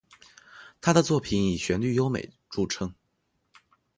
[0.81, 2.91] 他的作品以旋律优美着称。